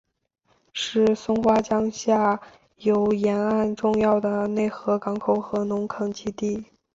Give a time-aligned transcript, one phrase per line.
[0.73, 2.41] 是松花江下
[2.77, 6.65] 游沿岸重要的内河港口和农垦基地。